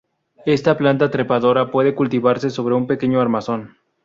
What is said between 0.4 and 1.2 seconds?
Esta planta